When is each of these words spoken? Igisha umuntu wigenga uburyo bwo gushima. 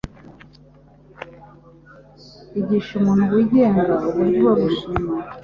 Igisha 2.59 2.91
umuntu 2.99 3.23
wigenga 3.33 3.93
uburyo 4.07 4.39
bwo 4.43 4.53
gushima. 4.61 5.11